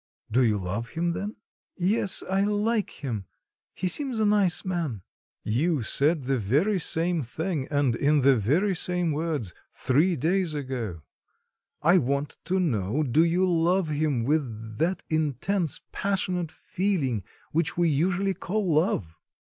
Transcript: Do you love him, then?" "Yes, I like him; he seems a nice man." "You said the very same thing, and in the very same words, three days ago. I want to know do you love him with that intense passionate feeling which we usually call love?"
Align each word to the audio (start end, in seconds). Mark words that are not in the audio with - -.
Do 0.31 0.43
you 0.43 0.57
love 0.57 0.89
him, 0.97 1.11
then?" 1.11 1.35
"Yes, 1.77 2.23
I 2.27 2.41
like 2.41 2.89
him; 3.03 3.25
he 3.71 3.87
seems 3.87 4.19
a 4.19 4.25
nice 4.25 4.65
man." 4.65 5.03
"You 5.43 5.83
said 5.83 6.23
the 6.23 6.39
very 6.39 6.79
same 6.79 7.21
thing, 7.21 7.67
and 7.69 7.95
in 7.95 8.21
the 8.21 8.35
very 8.35 8.75
same 8.75 9.11
words, 9.11 9.53
three 9.71 10.15
days 10.15 10.55
ago. 10.55 11.03
I 11.83 11.99
want 11.99 12.37
to 12.45 12.59
know 12.59 13.03
do 13.03 13.23
you 13.23 13.45
love 13.47 13.89
him 13.89 14.23
with 14.23 14.79
that 14.79 15.03
intense 15.07 15.81
passionate 15.91 16.51
feeling 16.51 17.21
which 17.51 17.77
we 17.77 17.87
usually 17.87 18.33
call 18.33 18.73
love?" 18.73 19.13